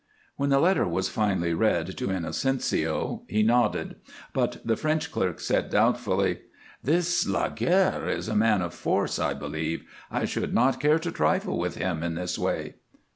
[0.35, 3.97] When the letter was finally read to Inocencio he nodded;
[4.33, 6.39] but the French clerk said, doubtfully:
[6.83, 9.83] "This Laguerre is a man of force, I believe.
[10.09, 12.77] I should not care to trifle with him in this way."